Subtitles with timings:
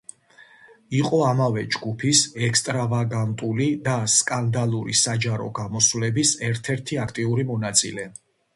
[0.99, 8.11] იყო ამავე ჯგუფის ექსტრავაგანტული და სკანდალური საჯარო გამოსვლების ერთ-ერთი აქტიური მონაწილე.